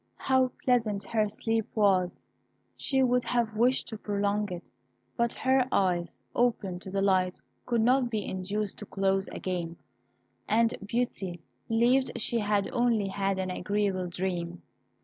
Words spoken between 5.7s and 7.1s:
eyes, open to the